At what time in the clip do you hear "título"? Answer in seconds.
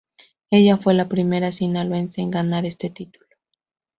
2.89-3.27